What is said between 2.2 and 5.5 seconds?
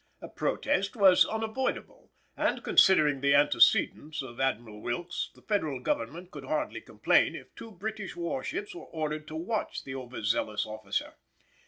and considering the antecedents of Admiral Wilkes the